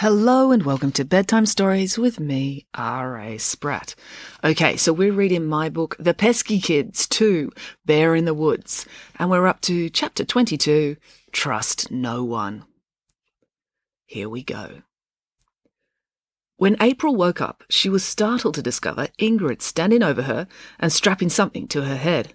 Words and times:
Hello 0.00 0.52
and 0.52 0.62
welcome 0.62 0.92
to 0.92 1.06
Bedtime 1.06 1.46
Stories 1.46 1.96
with 1.96 2.20
me, 2.20 2.66
R.A. 2.74 3.38
Spratt. 3.38 3.94
Okay, 4.44 4.76
so 4.76 4.92
we're 4.92 5.10
reading 5.10 5.46
my 5.46 5.70
book, 5.70 5.96
The 5.98 6.12
Peski 6.12 6.62
Kids 6.62 7.08
2, 7.08 7.50
Bear 7.86 8.14
in 8.14 8.26
the 8.26 8.34
Woods, 8.34 8.84
and 9.18 9.30
we're 9.30 9.46
up 9.46 9.62
to 9.62 9.88
chapter 9.88 10.22
22, 10.22 10.98
Trust 11.32 11.90
No 11.90 12.22
One. 12.22 12.66
Here 14.04 14.28
we 14.28 14.42
go. 14.42 14.82
When 16.58 16.76
April 16.78 17.16
woke 17.16 17.40
up, 17.40 17.64
she 17.70 17.88
was 17.88 18.04
startled 18.04 18.56
to 18.56 18.62
discover 18.62 19.08
Ingrid 19.18 19.62
standing 19.62 20.02
over 20.02 20.24
her 20.24 20.46
and 20.78 20.92
strapping 20.92 21.30
something 21.30 21.66
to 21.68 21.84
her 21.84 21.96
head. 21.96 22.34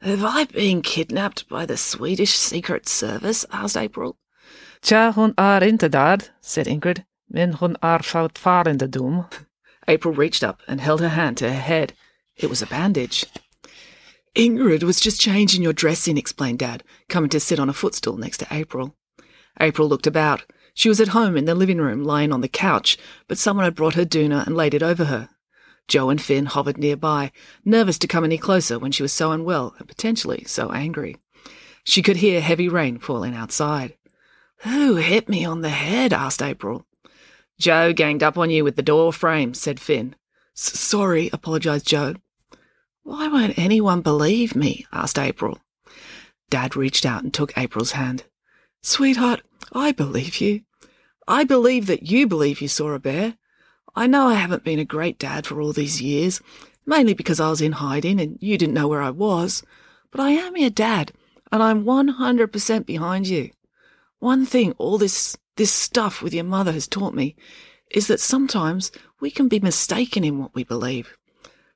Have 0.00 0.24
I 0.24 0.46
been 0.46 0.82
kidnapped 0.82 1.48
by 1.48 1.64
the 1.64 1.76
Swedish 1.76 2.32
Secret 2.32 2.88
Service? 2.88 3.46
asked 3.52 3.76
April. 3.76 4.18
Tja, 4.82 5.12
hon 5.16 5.34
är 5.36 5.62
inte 5.62 5.88
död, 5.88 6.24
said 6.40 6.66
Ingrid, 6.66 7.02
men 7.30 7.54
hon 7.54 7.76
är 7.80 7.98
fortfarande 7.98 8.86
doom. 8.86 9.22
April 9.86 10.14
reached 10.14 10.48
up 10.48 10.62
and 10.68 10.80
held 10.80 11.00
her 11.00 11.08
hand 11.08 11.36
to 11.38 11.48
her 11.48 11.60
head. 11.60 11.92
It 12.36 12.50
was 12.50 12.62
a 12.62 12.66
bandage. 12.66 13.26
Ingrid 14.34 14.82
was 14.82 15.00
just 15.00 15.20
changing 15.20 15.62
your 15.62 15.72
dressing, 15.72 16.18
explained 16.18 16.58
Dad, 16.58 16.84
coming 17.08 17.30
to 17.30 17.40
sit 17.40 17.58
on 17.58 17.68
a 17.68 17.72
footstool 17.72 18.16
next 18.18 18.38
to 18.38 18.46
April. 18.50 18.94
April 19.60 19.88
looked 19.88 20.06
about. 20.06 20.44
She 20.74 20.88
was 20.88 21.00
at 21.00 21.08
home 21.08 21.36
in 21.36 21.44
the 21.44 21.56
living 21.56 21.78
room, 21.78 22.04
lying 22.04 22.32
on 22.32 22.40
the 22.40 22.48
couch, 22.48 22.96
but 23.26 23.38
someone 23.38 23.64
had 23.64 23.74
brought 23.74 23.94
her 23.94 24.04
doona 24.04 24.46
and 24.46 24.56
laid 24.56 24.74
it 24.74 24.82
over 24.82 25.06
her. 25.06 25.28
Joe 25.88 26.10
and 26.10 26.22
Finn 26.22 26.46
hovered 26.46 26.78
nearby, 26.78 27.32
nervous 27.64 27.98
to 27.98 28.06
come 28.06 28.22
any 28.22 28.38
closer 28.38 28.78
when 28.78 28.92
she 28.92 29.02
was 29.02 29.12
so 29.12 29.32
unwell 29.32 29.74
and 29.78 29.88
potentially 29.88 30.44
so 30.46 30.70
angry. 30.70 31.16
She 31.82 32.02
could 32.02 32.18
hear 32.18 32.40
heavy 32.40 32.68
rain 32.68 32.98
falling 32.98 33.34
outside. 33.34 33.94
Who 34.62 34.96
hit 34.96 35.28
me 35.28 35.44
on 35.44 35.60
the 35.60 35.68
head? 35.68 36.12
asked 36.12 36.42
April. 36.42 36.84
Joe 37.58 37.92
ganged 37.92 38.22
up 38.22 38.36
on 38.36 38.50
you 38.50 38.64
with 38.64 38.76
the 38.76 38.82
door 38.82 39.12
frame, 39.12 39.54
said 39.54 39.80
Finn. 39.80 40.16
Sorry, 40.54 41.30
apologized 41.32 41.86
Joe. 41.86 42.14
Why 43.02 43.28
won't 43.28 43.58
anyone 43.58 44.00
believe 44.00 44.56
me? 44.56 44.86
asked 44.92 45.18
April. 45.18 45.58
Dad 46.50 46.76
reached 46.76 47.06
out 47.06 47.22
and 47.22 47.32
took 47.32 47.56
April's 47.56 47.92
hand. 47.92 48.24
Sweetheart, 48.82 49.42
I 49.72 49.92
believe 49.92 50.40
you. 50.40 50.62
I 51.26 51.44
believe 51.44 51.86
that 51.86 52.10
you 52.10 52.26
believe 52.26 52.60
you 52.60 52.68
saw 52.68 52.92
a 52.92 52.98
bear. 52.98 53.36
I 53.94 54.06
know 54.06 54.28
I 54.28 54.34
haven't 54.34 54.64
been 54.64 54.78
a 54.78 54.84
great 54.84 55.18
dad 55.18 55.46
for 55.46 55.60
all 55.60 55.72
these 55.72 56.00
years, 56.00 56.40
mainly 56.86 57.14
because 57.14 57.38
I 57.38 57.50
was 57.50 57.60
in 57.60 57.72
hiding 57.72 58.20
and 58.20 58.38
you 58.40 58.56
didn't 58.56 58.74
know 58.74 58.88
where 58.88 59.02
I 59.02 59.10
was, 59.10 59.62
but 60.10 60.20
I 60.20 60.30
am 60.30 60.56
your 60.56 60.70
dad, 60.70 61.12
and 61.52 61.62
I'm 61.62 61.84
100% 61.84 62.86
behind 62.86 63.28
you. 63.28 63.50
One 64.18 64.46
thing 64.46 64.72
all 64.78 64.98
this, 64.98 65.36
this 65.56 65.72
stuff 65.72 66.22
with 66.22 66.34
your 66.34 66.44
mother 66.44 66.72
has 66.72 66.88
taught 66.88 67.14
me 67.14 67.36
is 67.90 68.06
that 68.08 68.20
sometimes 68.20 68.90
we 69.20 69.30
can 69.30 69.48
be 69.48 69.60
mistaken 69.60 70.24
in 70.24 70.38
what 70.38 70.54
we 70.54 70.64
believe. 70.64 71.16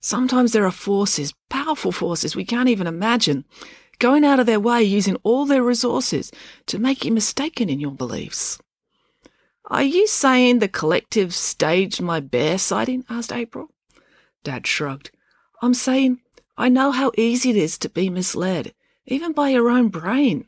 Sometimes 0.01 0.53
there 0.53 0.67
are 0.67 0.73
forces, 0.73 1.33
powerful 1.49 1.93
forces 1.93 2.35
we 2.35 2.45
can't 2.45 2.69
even 2.69 2.87
imagine, 2.87 3.45
going 3.99 4.25
out 4.25 4.41
of 4.41 4.47
their 4.47 4.59
way 4.59 4.83
using 4.83 5.17
all 5.23 5.47
their 5.47 5.63
resources 5.63 6.33
to 6.67 6.79
make 6.79 7.05
you 7.05 7.13
mistaken 7.13 7.69
in 7.69 7.79
your 7.79 7.93
beliefs. 7.93 8.59
Are 9.67 9.85
you 9.85 10.09
saying 10.09 10.59
the 10.59 10.69
collective 10.69 11.33
staged 11.33 12.03
my 12.03 12.19
bear 12.19 12.59
sighting? 12.59 13.05
asked 13.09 13.33
April. 13.33 13.69
Dad 14.43 14.67
shrugged. 14.67 15.13
I'm 15.63 15.75
saying 15.75 16.19
I 16.59 16.69
know 16.69 16.91
how 16.91 17.13
easy 17.17 17.51
it 17.51 17.57
is 17.57 17.79
to 17.79 17.89
be 17.89 18.11
misled, 18.11 18.75
even 19.07 19.33
by 19.33 19.51
your 19.51 19.71
own 19.71 19.89
brain. 19.89 20.47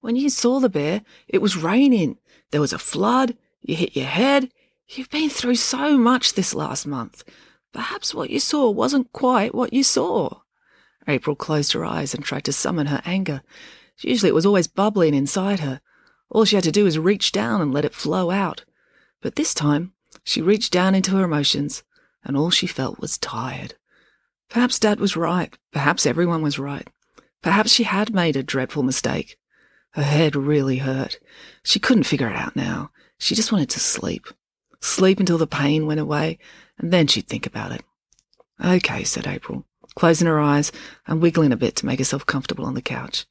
When 0.00 0.16
you 0.16 0.30
saw 0.30 0.60
the 0.60 0.68
bear, 0.68 1.02
it 1.28 1.42
was 1.42 1.56
raining. 1.56 2.18
There 2.50 2.60
was 2.60 2.72
a 2.72 2.78
flood. 2.78 3.36
You 3.60 3.76
hit 3.76 3.96
your 3.96 4.06
head. 4.06 4.50
You've 4.88 5.10
been 5.10 5.30
through 5.30 5.56
so 5.56 5.96
much 5.98 6.34
this 6.34 6.54
last 6.54 6.86
month. 6.86 7.22
Perhaps 7.72 8.14
what 8.14 8.30
you 8.30 8.40
saw 8.40 8.70
wasn't 8.70 9.12
quite 9.12 9.54
what 9.54 9.72
you 9.72 9.84
saw. 9.84 10.40
April 11.06 11.36
closed 11.36 11.72
her 11.72 11.84
eyes 11.84 12.14
and 12.14 12.24
tried 12.24 12.44
to 12.44 12.52
summon 12.52 12.86
her 12.86 13.02
anger. 13.04 13.42
Usually 14.00 14.30
it 14.30 14.34
was 14.34 14.46
always 14.46 14.66
bubbling 14.66 15.14
inside 15.14 15.60
her. 15.60 15.80
All 16.30 16.44
she 16.44 16.56
had 16.56 16.64
to 16.64 16.72
do 16.72 16.84
was 16.84 16.98
reach 16.98 17.32
down 17.32 17.60
and 17.60 17.72
let 17.72 17.84
it 17.84 17.94
flow 17.94 18.30
out. 18.30 18.64
But 19.20 19.36
this 19.36 19.52
time, 19.52 19.92
she 20.24 20.40
reached 20.40 20.72
down 20.72 20.94
into 20.94 21.12
her 21.12 21.24
emotions, 21.24 21.82
and 22.24 22.36
all 22.36 22.50
she 22.50 22.66
felt 22.66 23.00
was 23.00 23.18
tired. 23.18 23.74
Perhaps 24.48 24.78
Dad 24.78 24.98
was 24.98 25.16
right. 25.16 25.56
Perhaps 25.72 26.06
everyone 26.06 26.42
was 26.42 26.58
right. 26.58 26.88
Perhaps 27.42 27.70
she 27.70 27.84
had 27.84 28.14
made 28.14 28.36
a 28.36 28.42
dreadful 28.42 28.82
mistake. 28.82 29.36
Her 29.92 30.02
head 30.02 30.36
really 30.36 30.78
hurt. 30.78 31.18
She 31.62 31.78
couldn't 31.78 32.04
figure 32.04 32.28
it 32.28 32.36
out 32.36 32.54
now. 32.54 32.90
She 33.18 33.34
just 33.34 33.52
wanted 33.52 33.70
to 33.70 33.80
sleep. 33.80 34.26
Sleep 34.80 35.20
until 35.20 35.38
the 35.38 35.46
pain 35.46 35.86
went 35.86 36.00
away, 36.00 36.38
and 36.78 36.92
then 36.92 37.06
she'd 37.06 37.28
think 37.28 37.46
about 37.46 37.72
it. 37.72 37.82
Okay, 38.64 39.04
said 39.04 39.26
April, 39.26 39.66
closing 39.94 40.26
her 40.26 40.40
eyes 40.40 40.70
and 41.06 41.20
wiggling 41.20 41.52
a 41.52 41.56
bit 41.56 41.76
to 41.76 41.86
make 41.86 41.98
herself 41.98 42.24
comfortable 42.24 42.64
on 42.64 42.74
the 42.74 42.82
couch. 42.82 43.26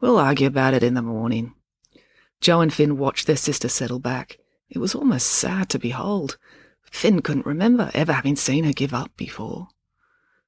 We'll 0.00 0.18
argue 0.18 0.46
about 0.46 0.74
it 0.74 0.82
in 0.82 0.94
the 0.94 1.02
morning. 1.02 1.54
Joe 2.40 2.60
and 2.60 2.72
Finn 2.72 2.98
watched 2.98 3.26
their 3.26 3.36
sister 3.36 3.68
settle 3.68 3.98
back. 3.98 4.38
It 4.68 4.78
was 4.78 4.94
almost 4.94 5.26
sad 5.26 5.68
to 5.70 5.78
behold. 5.78 6.36
Finn 6.90 7.22
couldn't 7.22 7.46
remember 7.46 7.90
ever 7.94 8.12
having 8.12 8.36
seen 8.36 8.64
her 8.64 8.72
give 8.72 8.92
up 8.92 9.16
before. 9.16 9.68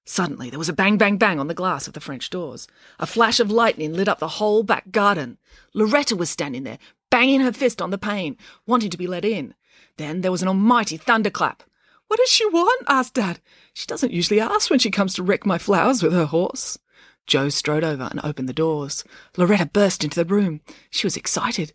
Suddenly 0.08 0.50
there 0.50 0.58
was 0.58 0.68
a 0.68 0.72
bang, 0.72 0.96
bang, 0.96 1.16
bang 1.16 1.40
on 1.40 1.48
the 1.48 1.54
glass 1.54 1.88
of 1.88 1.92
the 1.92 2.00
French 2.00 2.30
doors. 2.30 2.68
A 3.00 3.06
flash 3.06 3.40
of 3.40 3.50
lightning 3.50 3.92
lit 3.92 4.08
up 4.08 4.20
the 4.20 4.28
whole 4.28 4.62
back 4.62 4.92
garden. 4.92 5.36
Loretta 5.74 6.14
was 6.14 6.30
standing 6.30 6.62
there, 6.62 6.78
banging 7.10 7.40
her 7.40 7.52
fist 7.52 7.82
on 7.82 7.90
the 7.90 7.98
pane, 7.98 8.36
wanting 8.66 8.90
to 8.90 8.96
be 8.96 9.08
let 9.08 9.24
in. 9.24 9.54
Then 9.96 10.20
there 10.20 10.30
was 10.30 10.42
an 10.42 10.48
almighty 10.48 10.96
thunderclap. 10.96 11.64
What 12.06 12.18
does 12.20 12.30
she 12.30 12.46
want? 12.46 12.84
asked 12.88 13.14
Dad. 13.14 13.40
She 13.74 13.84
doesn't 13.86 14.12
usually 14.12 14.40
ask 14.40 14.70
when 14.70 14.78
she 14.78 14.92
comes 14.92 15.12
to 15.14 15.24
wreck 15.24 15.44
my 15.44 15.58
flowers 15.58 16.04
with 16.04 16.12
her 16.12 16.26
horse. 16.26 16.78
Joe 17.26 17.48
strode 17.48 17.82
over 17.82 18.06
and 18.08 18.20
opened 18.22 18.48
the 18.48 18.52
doors. 18.52 19.02
Loretta 19.36 19.66
burst 19.66 20.04
into 20.04 20.22
the 20.22 20.32
room. 20.32 20.60
She 20.90 21.04
was 21.04 21.16
excited. 21.16 21.72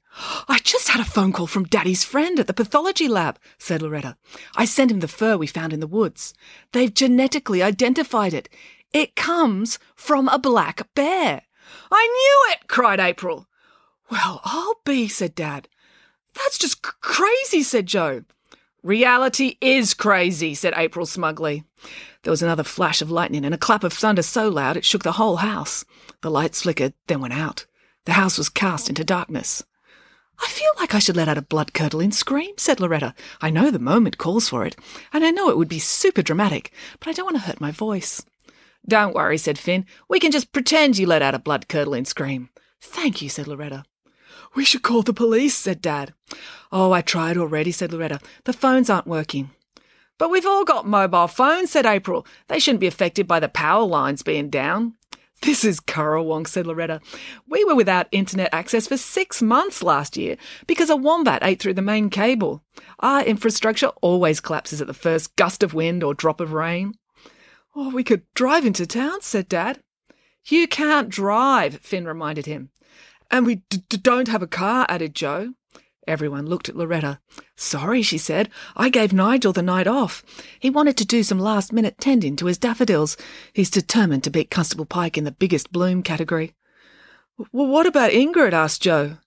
I 0.48 0.60
just 0.60 0.81
had 0.92 1.00
a 1.00 1.10
phone 1.10 1.32
call 1.32 1.48
from 1.48 1.64
Daddy's 1.64 2.04
friend 2.04 2.38
at 2.38 2.48
the 2.48 2.54
pathology 2.54 3.08
lab, 3.08 3.40
said 3.58 3.82
Loretta. 3.82 4.18
I 4.58 4.66
sent 4.66 4.92
him 4.92 5.00
the 5.00 5.08
fur 5.08 5.38
we 5.38 5.48
found 5.48 5.72
in 5.72 5.80
the 5.80 5.88
woods. 5.88 6.34
They've 6.74 6.94
genetically 6.94 7.64
identified 7.64 8.34
it. 8.34 8.50
It 8.92 9.16
comes 9.16 9.80
from 9.96 10.28
a 10.28 10.38
black 10.38 10.94
bear. 10.94 11.44
I 11.90 12.08
knew 12.08 12.54
it, 12.54 12.68
cried 12.68 13.00
April. 13.00 13.48
Well, 14.10 14.42
I'll 14.44 14.82
be, 14.84 15.08
said 15.08 15.34
Dad. 15.34 15.70
That's 16.34 16.58
just 16.58 16.86
c- 16.86 16.92
crazy, 17.00 17.64
said 17.64 17.86
Joe. 17.86 18.26
Reality 18.84 19.56
is 19.62 19.94
crazy, 19.94 20.54
said 20.54 20.74
April 20.76 21.06
smugly. 21.06 21.64
There 22.24 22.32
was 22.32 22.44
another 22.44 22.64
flash 22.64 23.02
of 23.02 23.10
lightning 23.10 23.46
and 23.46 23.56
a 23.56 23.58
clap 23.58 23.86
of 23.86 23.94
thunder 23.94 24.24
so 24.24 24.50
loud 24.50 24.76
it 24.76 24.84
shook 24.84 25.04
the 25.04 25.14
whole 25.14 25.38
house. 25.38 25.86
The 26.20 26.30
lights 26.30 26.64
flickered, 26.64 26.94
then 27.08 27.22
went 27.22 27.34
out. 27.34 27.66
The 28.04 28.14
house 28.14 28.38
was 28.38 28.50
cast 28.50 28.90
into 28.90 29.06
darkness. 29.06 29.64
I 30.42 30.48
feel 30.48 30.72
like 30.80 30.96
I 30.96 31.00
should 31.00 31.16
let 31.16 31.28
out 31.28 31.38
a 31.38 31.42
blood 31.42 31.74
curdling 31.74 32.12
scream, 32.12 32.56
said 32.58 32.80
Loretta. 32.80 33.14
I 33.42 33.50
know 33.50 33.70
the 33.70 33.80
moment 33.80 34.18
calls 34.18 34.50
for 34.50 34.66
it, 34.66 34.76
and 35.14 35.24
I 35.24 35.32
know 35.32 35.50
it 35.50 35.58
would 35.58 35.68
be 35.68 35.80
super 35.80 36.22
dramatic, 36.22 36.72
but 37.00 37.10
I 37.10 37.14
don't 37.14 37.26
want 37.26 37.38
to 37.38 37.44
hurt 37.44 37.62
my 37.62 37.72
voice. 37.72 38.26
Don't 38.88 39.14
worry, 39.14 39.38
said 39.38 39.60
Finn. 39.60 39.86
We 40.10 40.20
can 40.20 40.32
just 40.32 40.52
pretend 40.52 40.98
you 40.98 41.06
let 41.06 41.22
out 41.22 41.36
a 41.36 41.40
blood 41.40 41.68
curdling 41.68 42.06
scream. 42.06 42.50
Thank 42.80 43.22
you, 43.22 43.30
said 43.30 43.48
Loretta. 43.48 43.84
We 44.56 44.66
should 44.66 44.82
call 44.82 45.04
the 45.04 45.14
police, 45.14 45.56
said 45.56 45.82
Dad. 45.82 46.14
Oh, 46.72 46.92
I 46.92 47.02
tried 47.02 47.38
already, 47.38 47.72
said 47.72 47.94
Loretta. 47.94 48.20
The 48.46 48.54
phones 48.54 48.90
aren't 48.90 49.08
working. 49.08 49.52
But 50.18 50.30
we've 50.30 50.46
all 50.46 50.66
got 50.66 50.88
mobile 50.88 51.28
phones, 51.28 51.72
said 51.72 51.86
April. 51.86 52.26
They 52.48 52.60
shouldn't 52.60 52.82
be 52.82 52.88
affected 52.88 53.28
by 53.28 53.40
the 53.40 53.50
power 53.50 53.84
lines 53.86 54.24
being 54.24 54.50
down. 54.50 54.96
This 55.42 55.66
is 55.66 55.80
Currawong, 55.80 56.48
said 56.48 56.68
Loretta. 56.68 57.02
We 57.50 57.66
were 57.66 57.74
without 57.74 58.08
internet 58.12 58.50
access 58.54 58.88
for 58.88 58.96
six 58.96 59.42
months 59.42 59.82
last 59.82 60.16
year 60.16 60.38
because 60.68 60.92
a 60.92 60.96
wombat 60.96 61.44
ate 61.44 61.60
through 61.60 61.74
the 61.74 61.82
main 61.82 62.12
cable. 62.12 62.64
Our 63.00 63.24
infrastructure 63.24 63.88
always 64.02 64.40
collapses 64.40 64.82
at 64.82 64.88
the 64.88 64.94
first 64.94 65.36
gust 65.36 65.64
of 65.64 65.74
wind 65.74 66.04
or 66.04 66.14
drop 66.14 66.42
of 66.42 66.54
rain. 66.54 66.94
Oh, 67.76 67.90
we 67.90 68.04
could 68.04 68.22
drive 68.36 68.66
into 68.66 68.86
town, 68.86 69.22
said 69.22 69.50
Dad. 69.50 69.82
You 70.46 70.68
can't 70.68 71.10
drive, 71.10 71.78
Finn 71.78 72.06
reminded 72.06 72.46
him. 72.46 72.70
And 73.32 73.46
we 73.46 73.56
d- 73.70 73.84
d- 73.90 73.98
don't 73.98 74.28
have 74.28 74.44
a 74.44 74.48
car, 74.48 74.86
added 74.90 75.16
Joe. 75.16 75.54
Everyone 76.08 76.48
looked 76.48 76.68
at 76.68 76.76
Loretta. 76.76 77.20
Sorry, 77.56 78.02
she 78.02 78.18
said. 78.18 78.50
I 78.76 78.90
gave 78.90 79.14
Nigel 79.14 79.54
the 79.54 79.62
night 79.62 79.88
off. 79.88 80.24
He 80.60 80.70
wanted 80.70 80.98
to 80.98 81.06
do 81.06 81.22
some 81.22 81.40
last 81.40 81.72
minute 81.72 81.98
tending 82.00 82.36
to 82.38 82.48
his 82.48 82.58
daffodils. 82.58 83.18
He's 83.54 83.70
determined 83.70 84.24
to 84.24 84.32
beat 84.32 84.50
Constable 84.50 84.86
Pike 84.86 85.18
in 85.18 85.26
the 85.26 85.32
biggest 85.32 85.72
bloom 85.72 86.02
category. 86.02 86.56
Well, 87.52 87.68
what 87.68 87.86
about 87.86 88.12
Ingrid? 88.12 88.54
asked 88.54 88.82
Joe. 88.82 89.18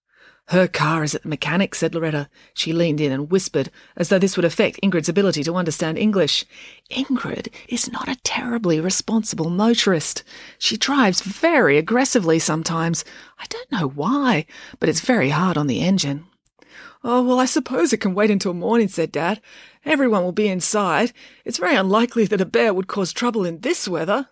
Her 0.48 0.68
car 0.68 1.02
is 1.04 1.14
at 1.14 1.22
the 1.22 1.28
mechanic, 1.28 1.74
said 1.74 1.94
Loretta. 1.94 2.28
She 2.52 2.74
leaned 2.74 3.00
in 3.00 3.12
and 3.12 3.30
whispered, 3.30 3.70
as 3.96 4.10
though 4.10 4.18
this 4.18 4.36
would 4.36 4.44
affect 4.44 4.78
Ingrid's 4.82 5.08
ability 5.08 5.42
to 5.44 5.54
understand 5.54 5.96
English. 5.96 6.44
Ingrid 6.90 7.48
is 7.66 7.90
not 7.90 8.08
a 8.08 8.20
terribly 8.24 8.78
responsible 8.78 9.48
motorist. 9.48 10.22
She 10.58 10.76
drives 10.76 11.22
very 11.22 11.78
aggressively 11.78 12.38
sometimes. 12.38 13.06
I 13.38 13.46
don't 13.48 13.72
know 13.72 13.88
why, 13.88 14.44
but 14.80 14.90
it's 14.90 15.00
very 15.00 15.30
hard 15.30 15.56
on 15.56 15.66
the 15.66 15.80
engine. 15.80 16.26
Oh, 17.06 17.22
well, 17.22 17.38
I 17.38 17.44
suppose 17.44 17.92
it 17.92 17.98
can 17.98 18.14
wait 18.14 18.30
until 18.30 18.54
morning, 18.54 18.88
said 18.88 19.12
Dad. 19.12 19.42
Everyone 19.84 20.24
will 20.24 20.32
be 20.32 20.48
inside. 20.48 21.12
It's 21.44 21.58
very 21.58 21.76
unlikely 21.76 22.24
that 22.24 22.40
a 22.40 22.46
bear 22.46 22.72
would 22.72 22.86
cause 22.86 23.12
trouble 23.12 23.44
in 23.44 23.60
this 23.60 23.86
weather. 23.86 24.30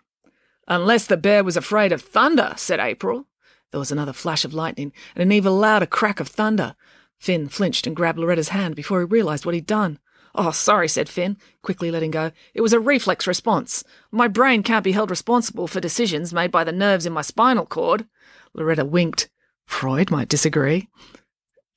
Unless 0.66 1.06
the 1.06 1.18
bear 1.18 1.44
was 1.44 1.58
afraid 1.58 1.92
of 1.92 2.00
thunder, 2.00 2.54
said 2.56 2.80
April. 2.80 3.26
There 3.72 3.78
was 3.78 3.92
another 3.92 4.14
flash 4.14 4.46
of 4.46 4.54
lightning 4.54 4.90
and 5.14 5.22
an 5.22 5.32
even 5.32 5.52
louder 5.52 5.84
crack 5.84 6.18
of 6.18 6.28
thunder. 6.28 6.74
Finn 7.18 7.46
flinched 7.48 7.86
and 7.86 7.94
grabbed 7.94 8.18
Loretta's 8.18 8.48
hand 8.48 8.74
before 8.74 9.00
he 9.00 9.04
realized 9.04 9.44
what 9.44 9.54
he'd 9.54 9.66
done. 9.66 9.98
Oh, 10.34 10.50
sorry, 10.50 10.88
said 10.88 11.10
Finn, 11.10 11.36
quickly 11.60 11.90
letting 11.90 12.10
go. 12.10 12.32
It 12.54 12.62
was 12.62 12.72
a 12.72 12.80
reflex 12.80 13.26
response. 13.26 13.84
My 14.10 14.28
brain 14.28 14.62
can't 14.62 14.82
be 14.82 14.92
held 14.92 15.10
responsible 15.10 15.68
for 15.68 15.78
decisions 15.78 16.32
made 16.32 16.50
by 16.50 16.64
the 16.64 16.72
nerves 16.72 17.04
in 17.04 17.12
my 17.12 17.20
spinal 17.20 17.66
cord. 17.66 18.06
Loretta 18.54 18.86
winked. 18.86 19.28
Freud 19.66 20.10
might 20.10 20.28
disagree. 20.28 20.88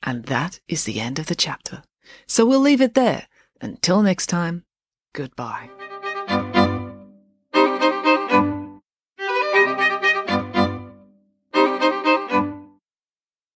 And 0.06 0.26
that 0.26 0.60
is 0.68 0.84
the 0.84 1.02
end 1.02 1.20
of 1.20 1.26
the 1.26 1.36
chapter. 1.36 1.84
So 2.28 2.46
we'll 2.46 2.60
leave 2.60 2.82
it 2.82 2.94
there. 2.94 3.28
Until 3.60 4.04
next 4.04 4.28
time, 4.28 4.66
goodbye. 5.14 5.70